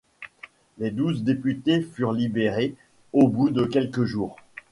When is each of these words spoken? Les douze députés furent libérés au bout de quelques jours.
Les 0.79 0.89
douze 0.89 1.21
députés 1.23 1.81
furent 1.83 2.11
libérés 2.11 2.73
au 3.13 3.27
bout 3.27 3.51
de 3.51 3.65
quelques 3.65 4.03
jours. 4.03 4.35